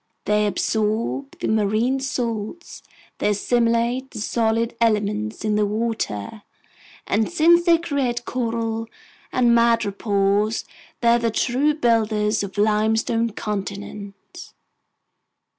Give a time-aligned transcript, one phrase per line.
[0.25, 2.81] They absorb the marine salts,
[3.19, 6.41] they assimilate the solid elements in the water,
[7.05, 8.87] and since they create coral
[9.31, 10.65] and madrepores,
[11.01, 14.55] they're the true builders of limestone continents!